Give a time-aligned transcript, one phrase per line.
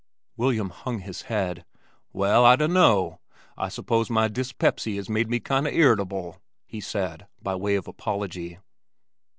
[0.35, 1.63] William hung his head.
[2.11, 3.19] "Well, I dunno!
[3.55, 7.87] I suppose my dyspepsy has made me kind o' irritable," he said by way of
[7.87, 8.57] apology.